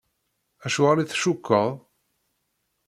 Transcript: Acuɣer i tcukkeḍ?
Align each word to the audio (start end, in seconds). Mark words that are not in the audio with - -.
Acuɣer 0.65 0.97
i 0.99 1.05
tcukkeḍ? 1.05 1.71